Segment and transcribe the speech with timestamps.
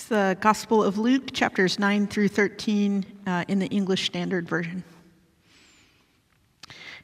[0.00, 4.82] It's the Gospel of Luke, chapters 9 through 13 uh, in the English Standard Version.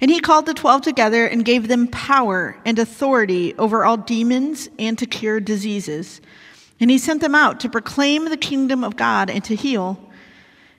[0.01, 4.71] And he called the twelve together and gave them power and authority over all demons
[4.79, 6.23] and to cure diseases.
[6.81, 10.01] And he sent them out to proclaim the kingdom of God and to heal.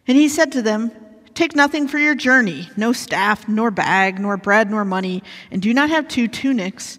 [0.07, 0.89] And he said to them,
[1.35, 5.21] Take nothing for your journey no staff, nor bag, nor bread, nor money,
[5.51, 6.97] and do not have two tunics.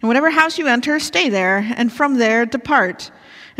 [0.00, 3.10] And whatever house you enter, stay there, and from there depart.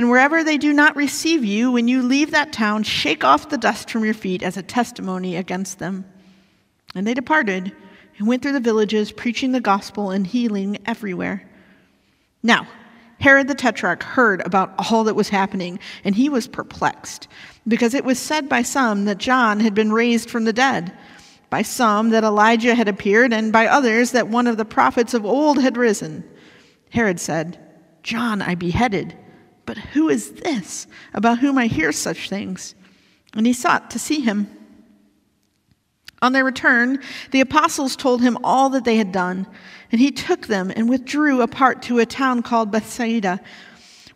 [0.01, 3.59] And wherever they do not receive you, when you leave that town, shake off the
[3.59, 6.06] dust from your feet as a testimony against them.
[6.95, 7.70] And they departed
[8.16, 11.47] and went through the villages, preaching the gospel and healing everywhere.
[12.42, 12.66] Now,
[13.20, 17.28] Herod the Tetrarch heard about all that was happening, and he was perplexed,
[17.69, 20.97] because it was said by some that John had been raised from the dead,
[21.51, 25.27] by some that Elijah had appeared, and by others that one of the prophets of
[25.27, 26.25] old had risen.
[26.89, 27.61] Herod said,
[28.03, 29.14] John I beheaded,
[29.70, 32.74] but who is this about whom I hear such things?
[33.37, 34.48] And he sought to see him.
[36.20, 36.98] On their return,
[37.31, 39.47] the apostles told him all that they had done,
[39.92, 43.39] and he took them and withdrew apart to a town called Bethsaida.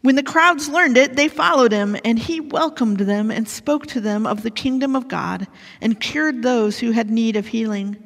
[0.02, 4.00] When the crowds learned it, they followed him, and he welcomed them and spoke to
[4.00, 5.46] them of the kingdom of God
[5.80, 8.03] and cured those who had need of healing.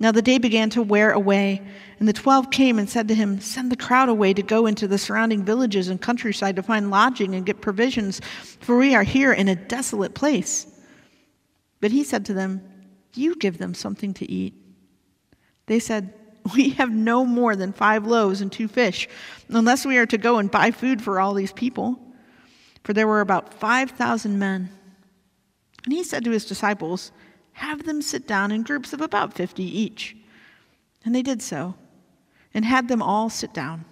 [0.00, 1.62] Now the day began to wear away,
[1.98, 4.88] and the twelve came and said to him, Send the crowd away to go into
[4.88, 8.20] the surrounding villages and countryside to find lodging and get provisions,
[8.60, 10.66] for we are here in a desolate place.
[11.80, 12.62] But he said to them,
[13.14, 14.54] you give them something to eat.
[15.66, 16.14] They said,
[16.54, 19.08] We have no more than five loaves and two fish,
[19.48, 22.00] unless we are to go and buy food for all these people.
[22.84, 24.70] For there were about 5,000 men.
[25.84, 27.12] And he said to his disciples,
[27.60, 30.16] Have them sit down in groups of about 50 each.
[31.04, 31.74] And they did so,
[32.54, 33.84] and had them all sit down.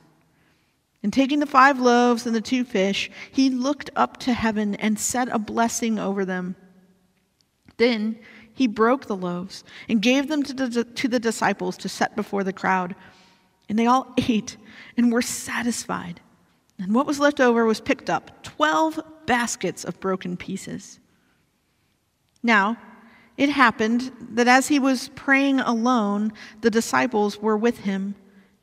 [1.03, 4.99] And taking the five loaves and the two fish, he looked up to heaven and
[4.99, 6.57] said a blessing over them.
[7.77, 8.19] Then
[8.55, 12.45] he broke the loaves and gave them to the, to the disciples to set before
[12.45, 12.97] the crowd.
[13.69, 14.57] And they all ate
[14.97, 16.23] and were satisfied.
[16.79, 21.01] And what was left over was picked up 12 baskets of broken pieces.
[22.43, 22.79] Now,
[23.39, 28.17] it happened that as he was praying alone, the disciples were with him,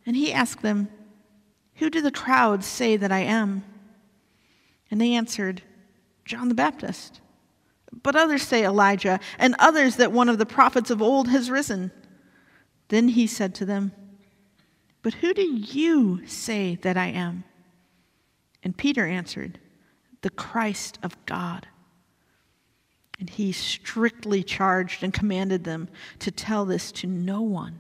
[0.06, 0.90] and he asked them,
[1.76, 3.64] Who do the crowds say that I am?
[4.92, 5.64] And they answered,
[6.26, 7.22] John the Baptist.
[8.04, 11.92] But others say Elijah, and others that one of the prophets of old has risen.
[12.90, 13.94] Then he said to them,
[15.02, 17.46] But who do you say that I am?
[18.62, 19.58] And Peter answered,
[20.22, 21.68] The Christ of God.
[23.20, 25.88] And he strictly charged and commanded them
[26.20, 27.80] to tell this to no one,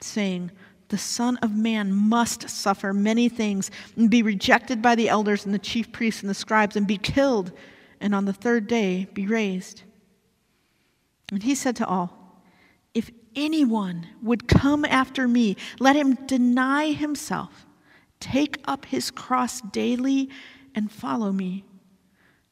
[0.00, 0.50] saying,
[0.88, 5.54] The Son of Man must suffer many things and be rejected by the elders and
[5.54, 7.52] the chief priests and the scribes and be killed
[8.00, 9.82] and on the third day be raised.
[11.30, 12.42] And he said to all,
[12.94, 17.66] If anyone would come after me, let him deny himself,
[18.18, 20.30] take up his cross daily,
[20.74, 21.64] and follow me.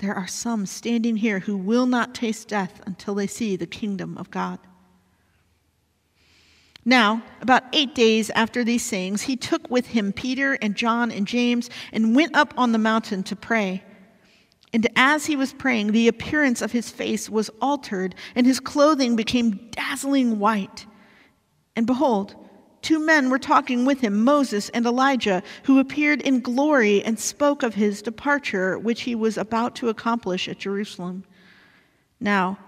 [0.00, 4.16] there are some standing here who will not taste death until they see the kingdom
[4.16, 4.58] of God.
[6.86, 11.26] Now, about eight days after these sayings, he took with him Peter and John and
[11.26, 13.84] James and went up on the mountain to pray.
[14.72, 19.16] And as he was praying, the appearance of his face was altered, and his clothing
[19.16, 20.86] became dazzling white.
[21.76, 22.34] And behold,
[22.82, 27.62] two men were talking with him, Moses and Elijah, who appeared in glory and spoke
[27.62, 31.24] of his departure, which he was about to accomplish at Jerusalem.
[32.20, 32.58] Now,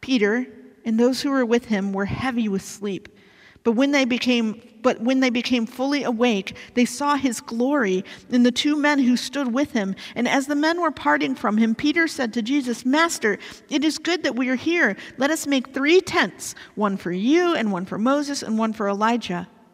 [0.00, 0.46] Peter
[0.84, 3.08] and those who were with him were heavy with sleep.
[3.62, 8.46] But when they became but when they became fully awake, they saw his glory and
[8.46, 9.94] the two men who stood with him.
[10.14, 13.38] And as the men were parting from him, Peter said to Jesus, Master,
[13.68, 14.96] it is good that we are here.
[15.18, 18.88] Let us make three tents one for you, and one for Moses, and one for
[18.88, 19.48] Elijah,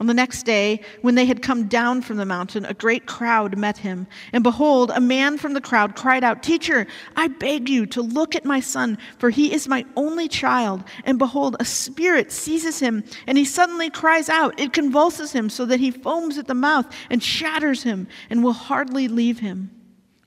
[0.00, 3.58] On the next day, when they had come down from the mountain, a great crowd
[3.58, 4.06] met him.
[4.32, 6.86] And behold, a man from the crowd cried out, Teacher,
[7.16, 10.84] I beg you to look at my son, for he is my only child.
[11.02, 14.60] And behold, a spirit seizes him, and he suddenly cries out.
[14.60, 18.52] It convulses him so that he foams at the mouth and shatters him, and will
[18.52, 19.72] hardly leave him.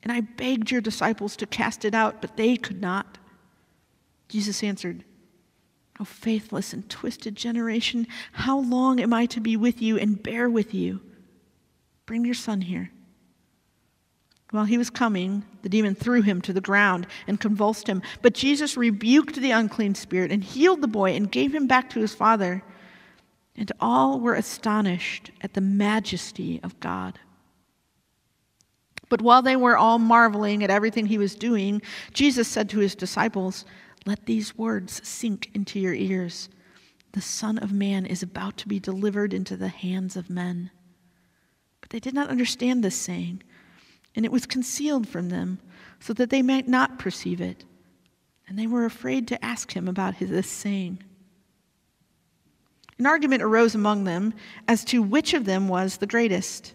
[0.04, 3.18] And I begged your disciples to cast it out, but they could not.
[4.28, 5.06] Jesus answered,
[6.02, 10.50] O faithless and twisted generation, how long am I to be with you and bear
[10.50, 11.00] with you?
[12.08, 12.90] Bring your son here.
[14.50, 18.02] While he was coming, the demon threw him to the ground and convulsed him.
[18.24, 22.00] But Jesus rebuked the unclean spirit and healed the boy and gave him back to
[22.00, 22.64] his father.
[23.56, 27.20] And all were astonished at the majesty of God.
[29.08, 31.82] But while they were all marveling at everything he was doing,
[32.12, 33.66] Jesus said to his disciples,
[34.06, 36.50] let these words sink into your ears.
[37.14, 40.72] The Son of Man is about to be delivered into the hands of men.
[41.82, 43.44] But they did not understand this saying,
[44.16, 45.60] and it was concealed from them,
[46.00, 47.66] so that they might not perceive it.
[48.48, 51.04] And they were afraid to ask him about this saying.
[52.98, 54.34] An argument arose among them
[54.68, 56.74] as to which of them was the greatest.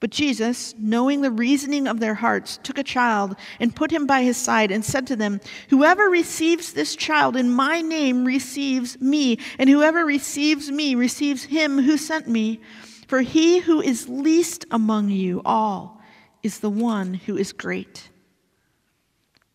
[0.00, 4.22] But Jesus, knowing the reasoning of their hearts, took a child and put him by
[4.22, 9.38] his side and said to them, Whoever receives this child in my name receives me,
[9.58, 12.60] and whoever receives me receives him who sent me.
[13.08, 16.00] For he who is least among you all
[16.42, 18.08] is the one who is great.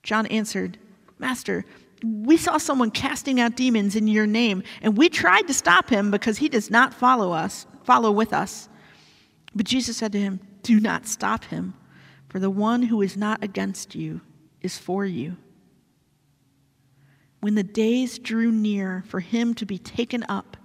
[0.03, 0.77] John answered,
[1.17, 1.65] Master,
[2.03, 6.11] we saw someone casting out demons in your name, and we tried to stop him
[6.11, 8.69] because he does not follow us, follow with us.
[9.55, 11.73] But Jesus said to him, Do not stop him,
[12.27, 14.21] for the one who is not against you
[14.61, 15.37] is for you.
[17.39, 20.57] When the days drew near for him to be taken up,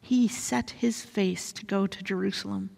[0.00, 2.70] he set his face to go to Jerusalem.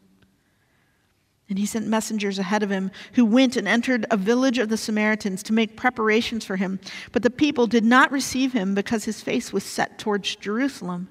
[1.50, 4.76] And he sent messengers ahead of him who went and entered a village of the
[4.76, 6.78] Samaritans to make preparations for him.
[7.10, 11.08] But the people did not receive him because his face was set towards Jerusalem.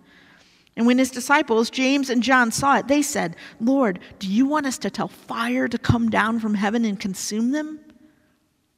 [0.77, 4.67] And when his disciples, James and John, saw it, they said, Lord, do you want
[4.67, 7.79] us to tell fire to come down from heaven and consume them?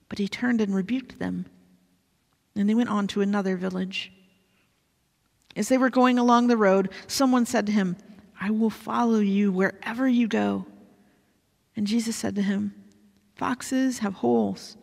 [0.07, 1.45] But he turned and rebuked them.
[2.55, 4.13] And they went on to another village.
[5.57, 7.97] As they were going along the road, someone said to him,
[8.39, 10.65] I will follow you wherever you go.
[11.75, 12.73] And Jesus said to him,
[13.35, 14.77] Foxes have holes,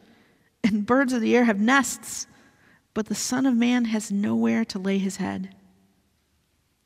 [0.62, 2.26] and birds of the air have nests,
[2.92, 5.55] but the Son of Man has nowhere to lay his head.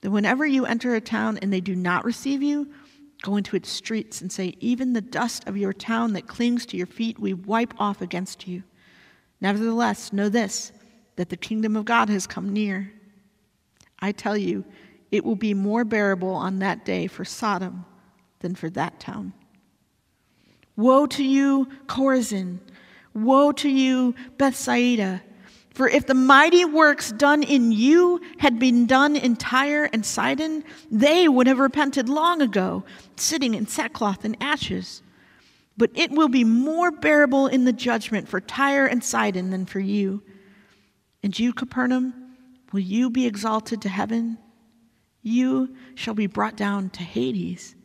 [0.00, 2.68] That whenever you enter a town and they do not receive you,
[3.22, 6.76] go into its streets and say, Even the dust of your town that clings to
[6.76, 8.62] your feet we wipe off against you.
[9.40, 10.72] Nevertheless, know this,
[11.16, 12.92] that the kingdom of God has come near.
[13.98, 14.64] I tell you,
[15.10, 17.84] it will be more bearable on that day for Sodom
[18.40, 19.32] than for that town.
[20.76, 22.60] Woe to you, Chorazin!
[23.14, 25.22] Woe to you, Bethsaida!
[25.74, 30.64] For if the mighty works done in you had been done in Tyre and Sidon,
[30.90, 32.84] they would have repented long ago,
[33.16, 35.02] sitting in sackcloth and ashes.
[35.76, 39.78] But it will be more bearable in the judgment for Tyre and Sidon than for
[39.78, 40.22] you.
[41.22, 42.14] And you, Capernaum,
[42.72, 44.38] will you be exalted to heaven?
[45.22, 47.76] You shall be brought down to Hades.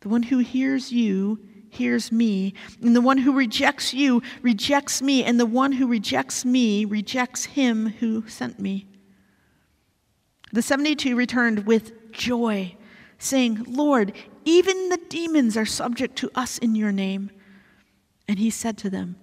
[0.00, 1.38] The one who hears you
[1.72, 2.52] hears me,
[2.82, 7.46] and the one who rejects you rejects me, and the one who rejects me rejects
[7.46, 8.86] him who sent me.
[10.52, 12.76] The 72 returned with joy,
[13.18, 14.12] saying, Lord,
[14.44, 17.30] even the demons are subject to us in your name.
[18.28, 19.16] And he said to them,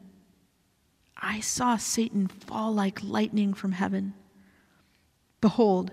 [1.15, 4.13] I saw Satan fall like lightning from heaven.
[5.41, 5.91] Behold,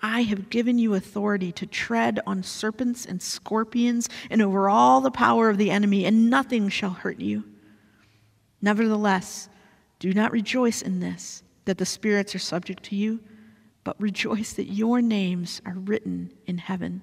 [0.00, 5.10] I have given you authority to tread on serpents and scorpions and over all the
[5.10, 7.44] power of the enemy, and nothing shall hurt you.
[8.62, 9.48] Nevertheless,
[9.98, 13.20] do not rejoice in this, that the spirits are subject to you,
[13.84, 17.02] but rejoice that your names are written in heaven.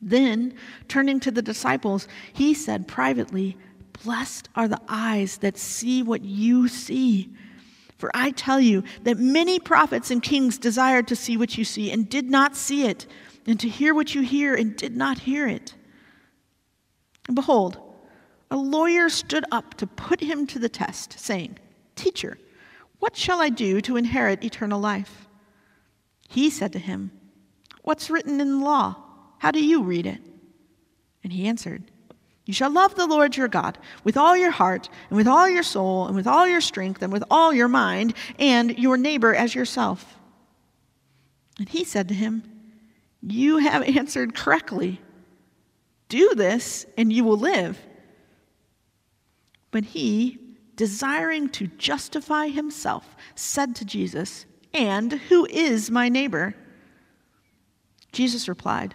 [0.00, 0.54] Then,
[0.86, 3.56] turning to the disciples, he said privately,
[4.04, 7.30] Blessed are the eyes that see what you see.
[7.98, 11.90] For I tell you that many prophets and kings desired to see what you see
[11.90, 13.06] and did not see it,
[13.46, 15.74] and to hear what you hear and did not hear it.
[17.26, 17.78] And behold,
[18.50, 21.58] a lawyer stood up to put him to the test, saying,
[21.96, 22.38] Teacher,
[23.00, 25.28] what shall I do to inherit eternal life?
[26.28, 27.10] He said to him,
[27.82, 28.96] What's written in the law?
[29.38, 30.20] How do you read it?
[31.22, 31.82] And he answered,
[32.44, 35.62] You shall love the Lord your God with all your heart, and with all your
[35.62, 39.54] soul, and with all your strength, and with all your mind, and your neighbor as
[39.54, 40.18] yourself.
[41.58, 42.42] And he said to him,
[43.22, 45.00] You have answered correctly.
[46.08, 47.78] Do this, and you will live.
[49.70, 50.38] But he,
[50.76, 56.54] desiring to justify himself, said to Jesus, And who is my neighbor?
[58.12, 58.94] Jesus replied,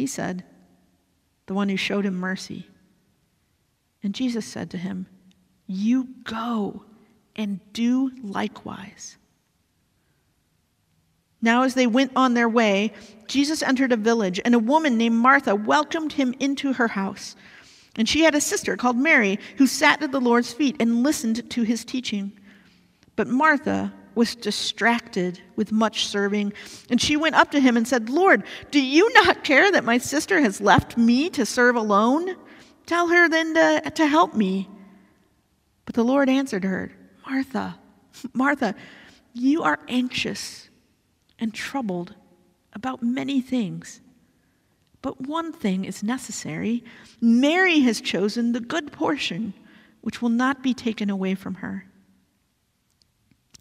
[0.00, 0.44] He said,
[1.44, 2.66] The one who showed him mercy.
[4.02, 5.04] And Jesus said to him,
[5.66, 6.84] You go
[7.36, 9.18] and do likewise.
[11.42, 12.94] Now, as they went on their way,
[13.26, 17.36] Jesus entered a village, and a woman named Martha welcomed him into her house.
[17.94, 21.50] And she had a sister called Mary who sat at the Lord's feet and listened
[21.50, 22.32] to his teaching.
[23.16, 26.52] But Martha was distracted with much serving,
[26.90, 29.96] and she went up to him and said, Lord, do you not care that my
[29.96, 32.36] sister has left me to serve alone?
[32.84, 34.68] Tell her then to, to help me.
[35.86, 36.92] But the Lord answered her,
[37.26, 37.78] Martha,
[38.34, 38.74] Martha,
[39.32, 40.68] you are anxious
[41.38, 42.14] and troubled
[42.74, 44.02] about many things.
[45.00, 46.84] But one thing is necessary.
[47.22, 49.54] Mary has chosen the good portion,
[50.02, 51.89] which will not be taken away from her.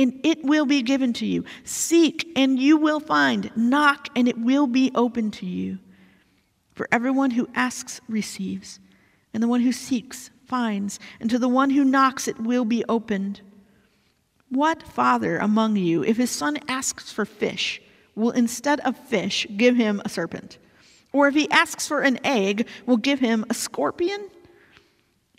[0.00, 1.44] and it will be given to you.
[1.62, 3.50] Seek and you will find.
[3.54, 5.78] Knock and it will be open to you.
[6.72, 8.80] For everyone who asks receives,
[9.34, 12.82] and the one who seeks finds, and to the one who knocks it will be
[12.88, 13.42] opened.
[14.48, 17.82] What father among you, if his son asks for fish,
[18.14, 20.56] will instead of fish give him a serpent?
[21.12, 24.30] Or if he asks for an egg, will give him a scorpion?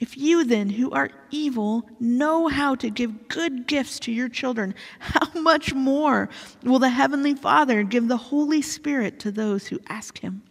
[0.01, 4.73] If you then, who are evil, know how to give good gifts to your children,
[4.97, 6.27] how much more
[6.63, 10.41] will the Heavenly Father give the Holy Spirit to those who ask Him?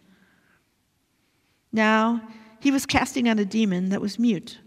[1.73, 2.21] Now,
[2.61, 4.59] he was casting out a demon that was mute.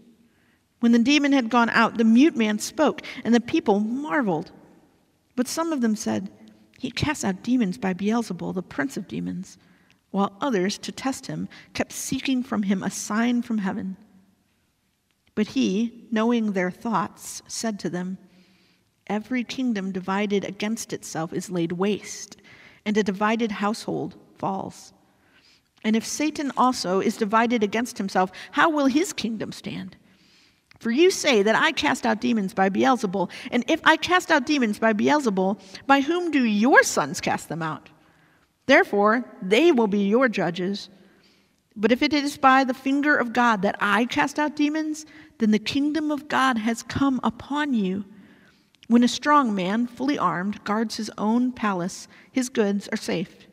[0.81, 4.51] When the demon had gone out, the mute man spoke, and the people marveled.
[5.35, 6.29] But some of them said,
[6.77, 9.57] He casts out demons by Beelzebul, the prince of demons,
[10.11, 13.97] while others, to test him, kept seeking from him a sign from heaven.
[15.35, 18.17] But he, knowing their thoughts, said to them,
[19.07, 22.37] Every kingdom divided against itself is laid waste,
[22.85, 24.93] and a divided household falls.
[25.83, 29.95] And if Satan also is divided against himself, how will his kingdom stand?
[30.79, 34.45] For you say that I cast out demons by Beelzebul, and if I cast out
[34.45, 37.89] demons by Beelzebul, by whom do your sons cast them out?
[38.65, 40.89] Therefore, they will be your judges.
[41.75, 45.05] But if it is by the finger of God that I cast out demons,
[45.39, 48.05] then the kingdom of God has come upon you.
[48.87, 53.47] When a strong man, fully armed, guards his own palace, his goods are safe.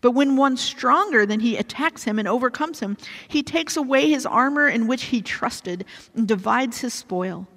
[0.00, 4.26] But when one stronger than he attacks him and overcomes him, he takes away his
[4.26, 7.48] armor in which he trusted and divides his spoil.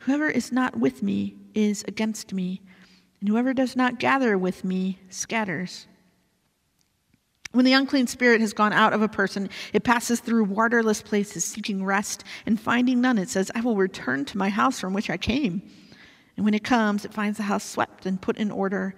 [0.00, 2.60] Whoever is not with me is against me,
[3.20, 5.86] and whoever does not gather with me scatters.
[7.52, 11.44] When the unclean spirit has gone out of a person, it passes through waterless places,
[11.44, 15.10] seeking rest, and finding none, it says, I will return to my house from which
[15.10, 15.62] I came.
[16.36, 18.94] And when it comes, it finds the house swept and put in order.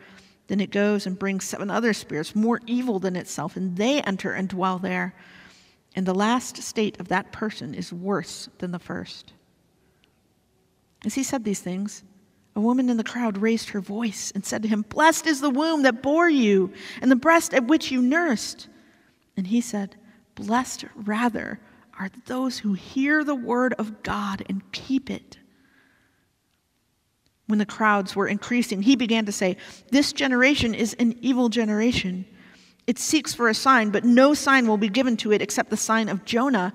[0.47, 4.33] Then it goes and brings seven other spirits, more evil than itself, and they enter
[4.33, 5.15] and dwell there.
[5.97, 9.33] And the last state of that person is worse than the first.
[11.05, 12.05] As he said these things,
[12.57, 15.51] a woman in the crowd raised her voice and said to him, Blessed is the
[15.51, 18.69] womb that bore you, and the breast at which you nursed.
[19.37, 19.97] And he said,
[20.35, 21.61] Blessed rather
[21.99, 25.39] are those who hear the word of God and keep it.
[27.47, 29.57] When the crowds were increasing, he began to say,
[29.91, 32.25] This generation is an evil generation.
[32.87, 35.77] It seeks for a sign, but no sign will be given to it except the
[35.77, 36.75] sign of Jonah.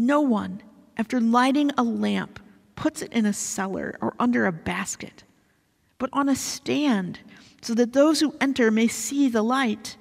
[0.00, 0.62] No one,
[0.96, 2.38] after lighting a lamp,
[2.76, 5.24] puts it in a cellar or under a basket,
[5.98, 7.18] but on a stand,
[7.62, 9.96] so that those who enter may see the light.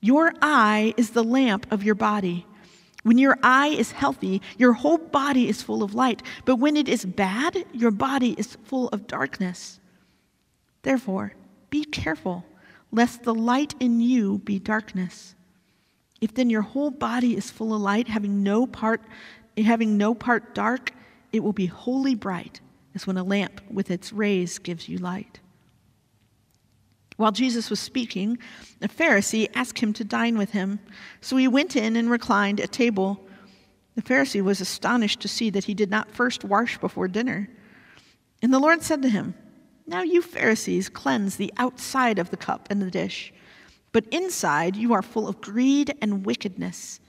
[0.00, 2.44] Your eye is the lamp of your body.
[3.04, 6.24] When your eye is healthy, your whole body is full of light.
[6.44, 9.78] But when it is bad, your body is full of darkness.
[10.82, 11.34] Therefore,
[11.70, 12.44] be careful,
[12.90, 15.36] lest the light in you be darkness.
[16.20, 19.02] If then your whole body is full of light, having no part,
[19.56, 20.92] having no part dark,
[21.32, 22.60] it will be wholly bright,
[22.94, 25.40] as when a lamp with its rays gives you light.
[27.16, 28.38] While Jesus was speaking,
[28.80, 30.80] a Pharisee asked him to dine with him.
[31.20, 33.26] So he went in and reclined at table.
[33.94, 37.50] The Pharisee was astonished to see that he did not first wash before dinner.
[38.40, 39.34] And the Lord said to him,
[39.86, 43.34] Now you Pharisees cleanse the outside of the cup and the dish
[43.92, 47.00] but inside you are full of greed and wickedness.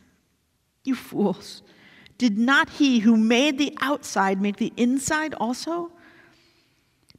[0.83, 1.61] You fools.
[2.17, 5.91] Did not he who made the outside make the inside also?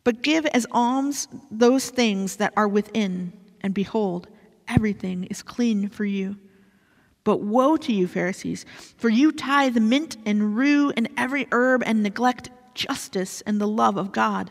[0.05, 4.29] But give as alms those things that are within, and behold,
[4.69, 6.37] everything is clean for you.
[7.25, 12.03] But woe to you, Pharisees, for you tithe mint and rue and every herb and
[12.03, 14.51] neglect justice and the love of God.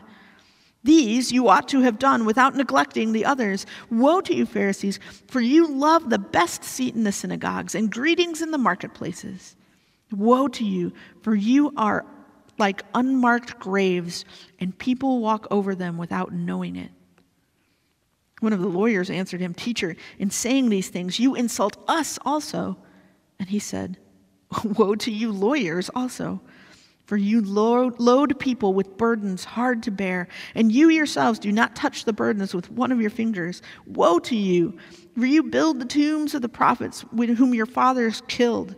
[0.84, 3.66] These you ought to have done without neglecting the others.
[3.90, 8.42] Woe to you, Pharisees, for you love the best seat in the synagogues and greetings
[8.42, 9.54] in the marketplaces.
[10.10, 10.92] Woe to you,
[11.22, 12.04] for you are
[12.58, 14.24] like unmarked graves,
[14.58, 16.90] and people walk over them without knowing it.
[18.40, 22.76] One of the lawyers answered him, Teacher, in saying these things, you insult us also.
[23.38, 23.98] And he said,
[24.64, 26.40] Woe to you, lawyers, also,
[27.04, 31.76] for you load, load, people with burdens hard to bear, and you yourselves do not
[31.76, 33.60] touch the burdens with one of your fingers.
[33.86, 34.76] Woe to you,
[35.14, 38.76] for you build the tombs of the prophets whom your fathers killed.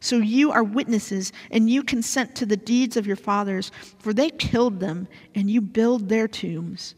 [0.00, 3.70] So you are witnesses, and you consent to the deeds of your fathers,
[4.00, 6.96] for they killed them, and you build their tombs.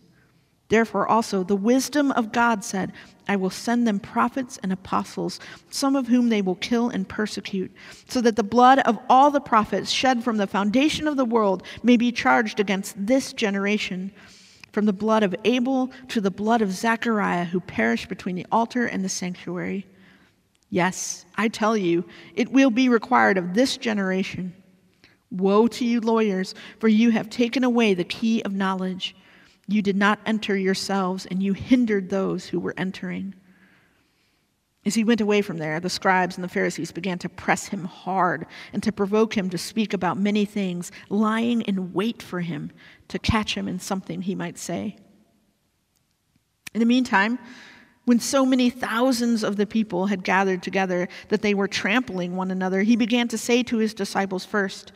[0.68, 2.92] Therefore, also, the wisdom of God said,
[3.28, 7.72] I will send them prophets and apostles, some of whom they will kill and persecute,
[8.08, 11.62] so that the blood of all the prophets shed from the foundation of the world
[11.82, 14.10] may be charged against this generation,
[14.72, 18.86] from the blood of Abel to the blood of Zechariah, who perished between the altar
[18.86, 19.86] and the sanctuary.
[20.70, 24.54] Yes, I tell you, it will be required of this generation.
[25.30, 29.14] Woe to you, lawyers, for you have taken away the key of knowledge.
[29.66, 33.34] You did not enter yourselves, and you hindered those who were entering.
[34.86, 37.84] As he went away from there, the scribes and the Pharisees began to press him
[37.84, 42.70] hard and to provoke him to speak about many things, lying in wait for him
[43.08, 44.96] to catch him in something he might say.
[46.74, 47.38] In the meantime,
[48.04, 52.50] when so many thousands of the people had gathered together that they were trampling one
[52.50, 54.92] another, he began to say to his disciples first,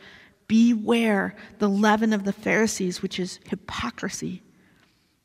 [0.47, 4.43] Beware the leaven of the Pharisees, which is hypocrisy.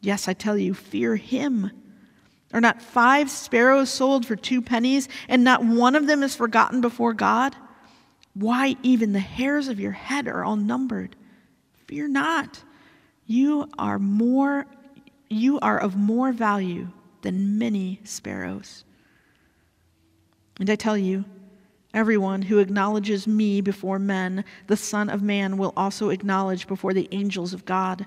[0.00, 1.70] Yes, I tell you, fear him.
[2.52, 6.80] Are not five sparrows sold for two pennies, and not one of them is forgotten
[6.80, 7.54] before God?
[8.34, 11.16] Why, even the hairs of your head are all numbered.
[11.86, 12.62] Fear not.
[13.26, 14.66] You are more
[15.28, 16.88] you are of more value
[17.20, 18.84] than many sparrows.
[20.58, 21.24] And I tell you,
[21.92, 27.08] everyone who acknowledges me before men, the Son of Man will also acknowledge before the
[27.12, 28.06] angels of God.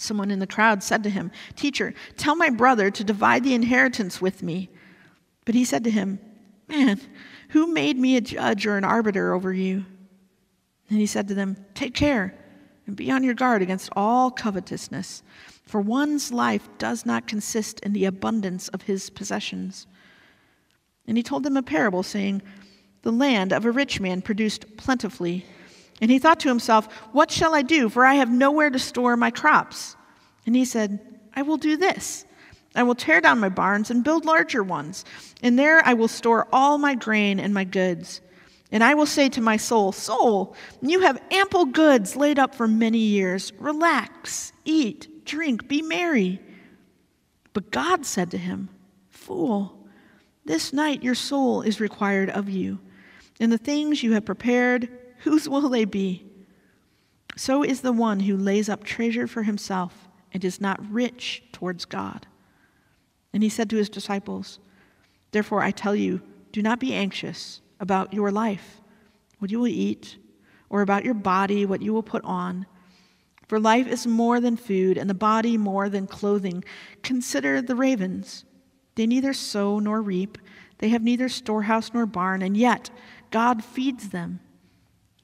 [0.00, 4.18] Someone in the crowd said to him, Teacher, tell my brother to divide the inheritance
[4.18, 4.70] with me.
[5.44, 6.18] But he said to him,
[6.68, 6.98] Man,
[7.50, 9.84] who made me a judge or an arbiter over you?
[10.88, 12.34] And he said to them, Take care
[12.86, 15.22] and be on your guard against all covetousness,
[15.66, 19.86] for one's life does not consist in the abundance of his possessions.
[21.06, 22.40] And he told them a parable, saying,
[23.02, 25.44] The land of a rich man produced plentifully.
[26.00, 27.88] And he thought to himself, What shall I do?
[27.88, 29.96] For I have nowhere to store my crops.
[30.46, 30.98] And he said,
[31.34, 32.24] I will do this.
[32.74, 35.04] I will tear down my barns and build larger ones,
[35.42, 38.20] and there I will store all my grain and my goods.
[38.72, 42.68] And I will say to my soul, Soul, you have ample goods laid up for
[42.68, 43.52] many years.
[43.58, 46.40] Relax, eat, drink, be merry.
[47.52, 48.68] But God said to him,
[49.08, 49.76] Fool,
[50.44, 52.78] this night your soul is required of you,
[53.40, 54.88] and the things you have prepared
[55.20, 56.26] whose will they be?
[57.36, 61.84] So is the one who lays up treasure for himself and is not rich towards
[61.84, 62.26] God.
[63.32, 64.58] And he said to his disciples,
[65.30, 66.20] Therefore I tell you,
[66.52, 68.80] do not be anxious about your life,
[69.38, 70.18] what you will eat,
[70.68, 72.66] or about your body, what you will put on.
[73.46, 76.64] For life is more than food, and the body more than clothing.
[77.02, 78.44] Consider the ravens.
[78.96, 80.38] They neither sow nor reap,
[80.78, 82.90] they have neither storehouse nor barn, and yet
[83.30, 84.40] God feeds them.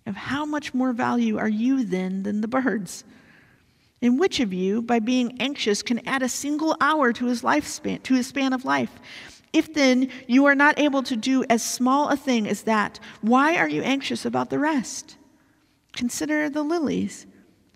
[0.06, 3.04] Of how much more value are you then than the birds?
[4.00, 8.02] And which of you, by being anxious, can add a single hour to his lifespan,
[8.04, 8.90] to his span of life?
[9.52, 13.56] If then you are not able to do as small a thing as that, why
[13.56, 15.16] are you anxious about the rest?
[15.92, 17.26] Consider the lilies,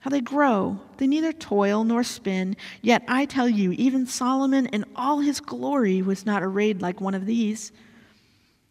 [0.00, 0.78] how they grow.
[0.98, 2.56] They neither toil nor spin.
[2.82, 7.14] Yet I tell you, even Solomon in all his glory was not arrayed like one
[7.14, 7.72] of these.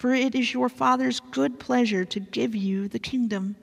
[0.00, 3.54] for it is your Father's good pleasure to give you the kingdom.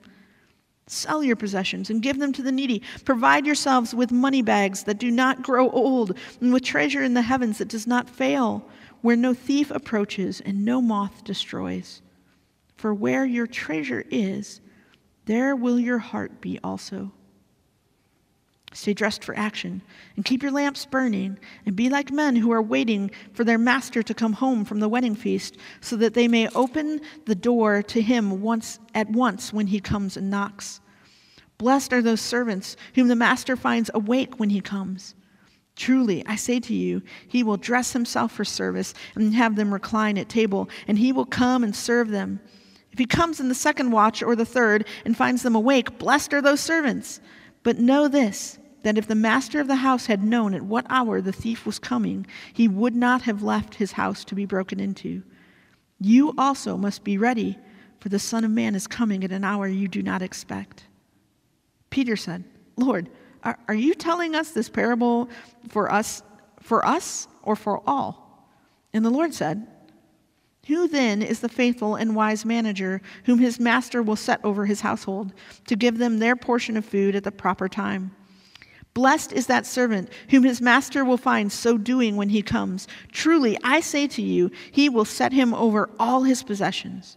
[0.86, 2.80] Sell your possessions and give them to the needy.
[3.04, 7.22] Provide yourselves with money bags that do not grow old, and with treasure in the
[7.22, 8.64] heavens that does not fail
[9.00, 12.02] where no thief approaches and no moth destroys.
[12.76, 14.60] For where your treasure is,
[15.24, 17.10] there will your heart be also.
[18.72, 19.82] Stay dressed for action
[20.16, 24.02] and keep your lamps burning and be like men who are waiting for their master
[24.02, 28.02] to come home from the wedding feast so that they may open the door to
[28.02, 30.80] him once at once when he comes and knocks.
[31.56, 35.14] Blessed are those servants whom the master finds awake when he comes.
[35.74, 40.18] Truly, I say to you, he will dress himself for service and have them recline
[40.18, 42.40] at table, and he will come and serve them.
[42.92, 46.34] If he comes in the second watch or the third and finds them awake, blessed
[46.34, 47.20] are those servants.
[47.68, 51.20] But know this that if the master of the house had known at what hour
[51.20, 55.22] the thief was coming, he would not have left his house to be broken into.
[56.00, 57.58] You also must be ready,
[58.00, 60.84] for the Son of Man is coming at an hour you do not expect.
[61.90, 62.42] Peter said,
[62.78, 63.10] Lord,
[63.44, 65.28] are, are you telling us this parable
[65.68, 66.22] for us,
[66.62, 68.48] for us or for all?
[68.94, 69.66] And the Lord said,
[70.68, 74.82] Who then is the faithful and wise manager whom his master will set over his
[74.82, 75.32] household
[75.66, 78.14] to give them their portion of food at the proper time?
[78.92, 82.86] Blessed is that servant whom his master will find so doing when he comes.
[83.12, 87.16] Truly, I say to you, he will set him over all his possessions.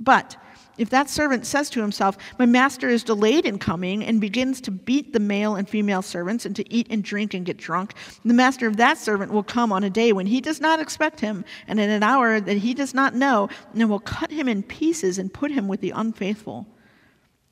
[0.00, 0.36] But
[0.82, 4.72] if that servant says to himself, My master is delayed in coming, and begins to
[4.72, 8.34] beat the male and female servants, and to eat and drink and get drunk, the
[8.34, 11.44] master of that servant will come on a day when he does not expect him,
[11.68, 15.18] and in an hour that he does not know, and will cut him in pieces
[15.18, 16.66] and put him with the unfaithful.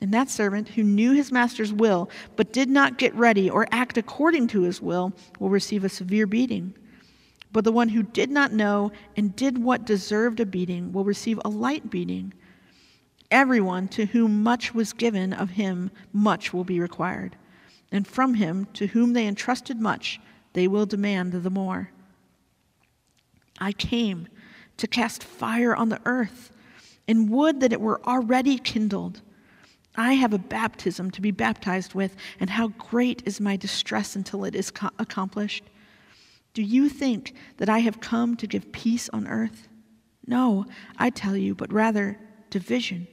[0.00, 3.96] And that servant who knew his master's will, but did not get ready or act
[3.96, 6.74] according to his will, will receive a severe beating.
[7.52, 11.40] But the one who did not know and did what deserved a beating will receive
[11.44, 12.32] a light beating.
[13.30, 17.36] Everyone to whom much was given of him, much will be required.
[17.92, 20.20] And from him to whom they entrusted much,
[20.52, 21.90] they will demand the more.
[23.60, 24.26] I came
[24.78, 26.50] to cast fire on the earth,
[27.06, 29.20] and would that it were already kindled.
[29.96, 34.44] I have a baptism to be baptized with, and how great is my distress until
[34.44, 35.64] it is co- accomplished.
[36.54, 39.68] Do you think that I have come to give peace on earth?
[40.26, 40.66] No,
[40.96, 42.18] I tell you, but rather
[42.50, 43.06] division.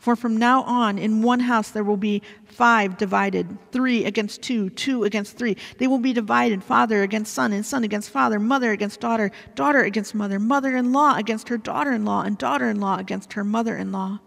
[0.00, 4.68] For from now on, in one house there will be five divided, three against two,
[4.70, 5.56] two against three.
[5.78, 9.82] They will be divided, father against son, and son against father, mother against daughter, daughter
[9.82, 13.34] against mother, mother in law against her daughter in law, and daughter in law against
[13.34, 14.18] her mother in law.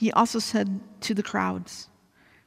[0.00, 1.88] He also said to the crowds,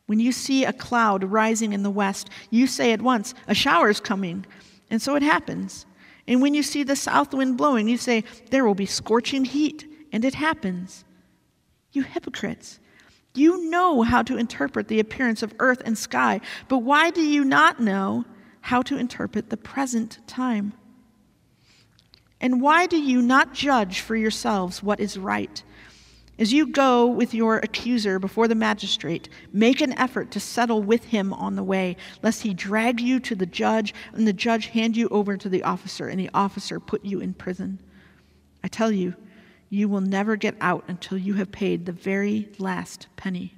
[0.08, 3.92] When you see a cloud rising in the west, you say at once, A shower
[3.92, 4.48] is coming.
[4.90, 5.86] And so it happens.
[6.28, 9.86] And when you see the south wind blowing, you say, There will be scorching heat.
[10.12, 11.06] And it happens.
[11.94, 12.80] You hypocrites!
[13.36, 17.44] You know how to interpret the appearance of earth and sky, but why do you
[17.44, 18.26] not know
[18.62, 20.74] how to interpret the present time?
[22.40, 25.64] And why do you not judge for yourselves what is right?
[26.38, 31.06] As you go with your accuser before the magistrate, make an effort to settle with
[31.06, 34.98] him on the way, lest he drag you to the judge, and the judge hand
[34.98, 37.80] you over to the officer, and the officer put you in prison.
[38.64, 39.16] I tell you,
[39.74, 43.56] you will never get out until you have paid the very last penny.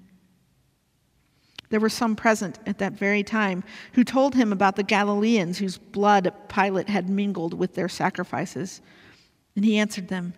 [1.70, 5.78] There were some present at that very time who told him about the Galileans whose
[5.78, 8.82] blood Pilate had mingled with their sacrifices.
[9.58, 10.34] And he answered them,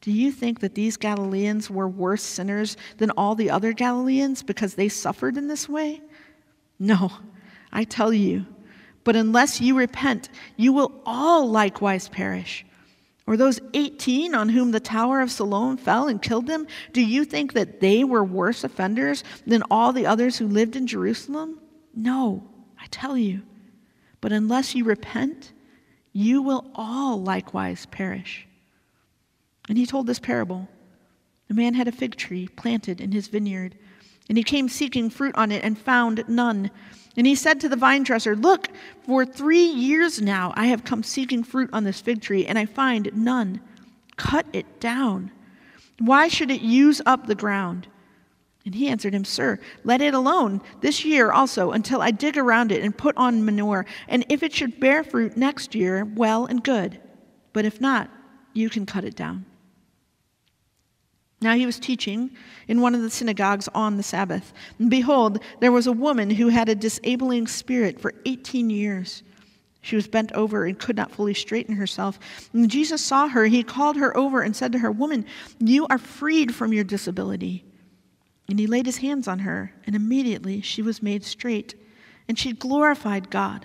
[0.00, 4.74] Do you think that these Galileans were worse sinners than all the other Galileans because
[4.74, 6.00] they suffered in this way?
[6.78, 7.12] No,
[7.72, 8.46] I tell you,
[9.04, 12.64] but unless you repent, you will all likewise perish.
[13.30, 17.24] Or those 18 on whom the Tower of Siloam fell and killed them, do you
[17.24, 21.60] think that they were worse offenders than all the others who lived in Jerusalem?
[21.94, 22.42] No,
[22.76, 23.42] I tell you.
[24.20, 25.52] But unless you repent,
[26.12, 28.48] you will all likewise perish.
[29.68, 30.68] And he told this parable
[31.48, 33.78] A man had a fig tree planted in his vineyard,
[34.28, 36.72] and he came seeking fruit on it and found none.
[37.16, 38.68] And he said to the vine dresser, Look,
[39.04, 42.66] for three years now I have come seeking fruit on this fig tree, and I
[42.66, 43.60] find none.
[44.16, 45.32] Cut it down.
[45.98, 47.88] Why should it use up the ground?
[48.64, 52.72] And he answered him, Sir, let it alone this year also until I dig around
[52.72, 53.86] it and put on manure.
[54.06, 57.00] And if it should bear fruit next year, well and good.
[57.52, 58.10] But if not,
[58.52, 59.46] you can cut it down.
[61.42, 62.30] Now he was teaching
[62.68, 64.52] in one of the synagogues on the Sabbath.
[64.78, 69.22] And behold, there was a woman who had a disabling spirit for 18 years.
[69.82, 72.18] She was bent over and could not fully straighten herself.
[72.52, 75.24] When Jesus saw her, he called her over and said to her, Woman,
[75.58, 77.64] you are freed from your disability.
[78.48, 81.74] And he laid his hands on her, and immediately she was made straight,
[82.28, 83.64] and she glorified God.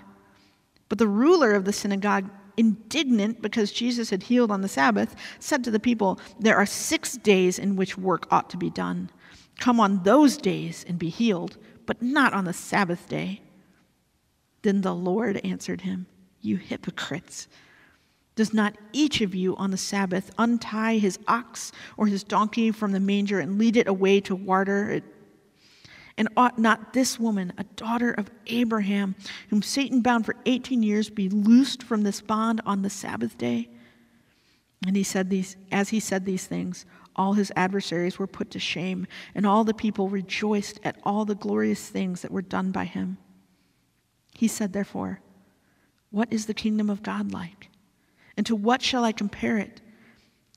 [0.88, 5.64] But the ruler of the synagogue, indignant because Jesus had healed on the Sabbath, said
[5.64, 9.10] to the people, There are six days in which work ought to be done.
[9.58, 13.40] Come on those days and be healed, but not on the Sabbath day.
[14.62, 16.06] Then the Lord answered him,
[16.40, 17.48] You hypocrites!
[18.34, 22.92] Does not each of you on the Sabbath untie his ox or his donkey from
[22.92, 25.04] the manger and lead it away to water it?
[26.18, 29.16] And ought not this woman, a daughter of Abraham,
[29.50, 33.68] whom Satan bound for 18 years, be loosed from this bond on the Sabbath day?
[34.86, 38.58] And he said these, as he said these things, all his adversaries were put to
[38.58, 42.84] shame, and all the people rejoiced at all the glorious things that were done by
[42.84, 43.18] him.
[44.34, 45.20] He said, therefore,
[46.10, 47.68] What is the kingdom of God like?
[48.36, 49.80] And to what shall I compare it?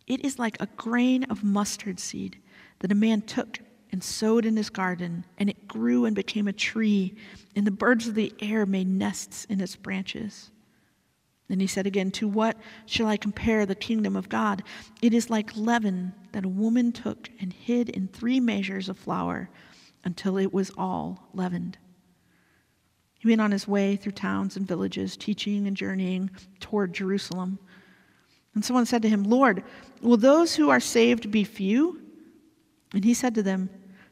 [0.05, 2.39] It is like a grain of mustard seed
[2.79, 3.59] that a man took
[3.91, 7.15] and sowed in his garden, and it grew and became a tree,
[7.55, 10.51] and the birds of the air made nests in its branches.
[11.47, 14.63] Then he said again, To what shall I compare the kingdom of God?
[15.01, 19.49] It is like leaven that a woman took and hid in three measures of flour
[20.03, 21.77] until it was all leavened.
[23.19, 27.59] He went on his way through towns and villages, teaching and journeying toward Jerusalem.
[28.53, 29.63] And someone said to him, Lord,
[30.01, 32.01] will those who are saved be few?
[32.93, 33.69] And he said to them,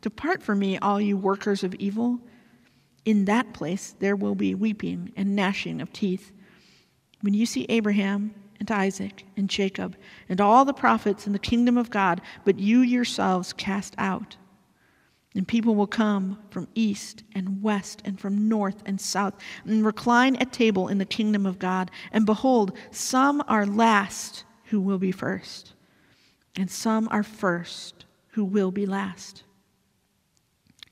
[0.00, 2.20] Depart from me, all you workers of evil.
[3.04, 6.32] In that place there will be weeping and gnashing of teeth.
[7.22, 9.96] When you see Abraham and Isaac and Jacob
[10.28, 14.36] and all the prophets in the kingdom of God, but you yourselves cast out.
[15.34, 19.34] And people will come from east and west and from north and south
[19.64, 21.90] and recline at table in the kingdom of God.
[22.10, 25.74] And behold, some are last who will be first,
[26.56, 29.44] and some are first who will be last.